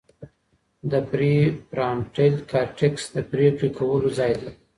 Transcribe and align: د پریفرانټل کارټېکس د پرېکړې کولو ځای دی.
د 0.91 0.93
پریفرانټل 1.09 2.33
کارټېکس 2.51 3.03
د 3.15 3.17
پرېکړې 3.31 3.69
کولو 3.77 4.09
ځای 4.17 4.33
دی. 4.41 4.51